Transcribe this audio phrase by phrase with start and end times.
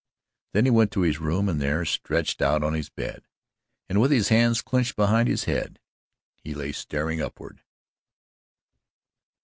[0.53, 3.27] Then he went to his room and there, stretched out on his bed
[3.87, 5.79] and with his hands clenched behind his head,
[6.39, 7.61] he lay staring upward.